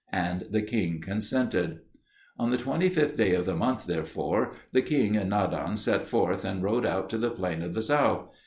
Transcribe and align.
And 0.13 0.47
the 0.49 0.63
king 0.63 0.99
consented. 0.99 1.81
On 2.39 2.49
the 2.49 2.57
twenty 2.57 2.89
fifth 2.89 3.15
day 3.17 3.35
of 3.35 3.45
the 3.45 3.55
month, 3.55 3.85
therefore, 3.85 4.53
the 4.71 4.81
king 4.81 5.15
and 5.15 5.29
Nadan 5.29 5.75
set 5.77 6.07
forth 6.07 6.43
and 6.43 6.63
rode 6.63 6.87
out 6.87 7.07
to 7.11 7.19
the 7.19 7.29
plain 7.29 7.61
of 7.61 7.75
the 7.75 7.83
south. 7.83 8.27